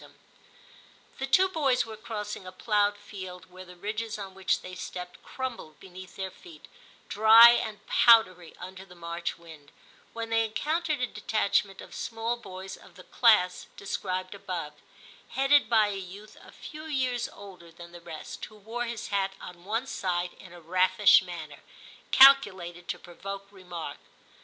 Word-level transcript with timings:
128 0.01 0.01
TIM 0.01 1.19
CHAP. 1.19 1.19
The 1.19 1.31
two 1.31 1.47
boys 1.49 1.85
were 1.85 1.95
crossing 1.95 2.47
a 2.47 2.51
ploughed 2.51 2.97
field 2.97 3.45
where 3.51 3.65
the 3.65 3.75
ridges 3.75 4.17
on 4.17 4.33
which 4.33 4.61
they 4.63 4.73
stepped 4.73 5.21
crumbled 5.21 5.79
beneath 5.79 6.15
their 6.15 6.31
feet, 6.31 6.67
dry 7.07 7.51
and 7.51 7.85
powdery 7.85 8.55
under 8.59 8.83
the 8.83 8.95
March 8.95 9.37
wind, 9.37 9.71
when 10.13 10.31
they 10.31 10.43
encountered 10.43 11.01
a 11.01 11.05
detachment 11.05 11.81
of 11.81 11.93
small 11.93 12.35
boys 12.35 12.77
of 12.77 12.95
the 12.95 13.03
class 13.03 13.67
de 13.77 13.85
scribed 13.85 14.33
above, 14.33 14.73
headed 15.29 15.69
by 15.69 15.89
a 15.89 15.97
youth 15.97 16.35
a 16.43 16.51
few 16.51 16.85
years 16.85 17.29
older 17.31 17.71
than 17.71 17.91
the 17.91 18.01
rest, 18.01 18.43
who 18.45 18.55
wore 18.55 18.85
his 18.85 19.09
hat 19.09 19.33
on 19.39 19.65
one 19.65 19.85
side 19.85 20.33
in 20.39 20.51
a 20.51 20.59
raffish 20.59 21.21
manner, 21.21 21.59
calculated 22.09 22.87
to 22.87 22.97
provoke 22.97 23.45
remark. 23.51 23.99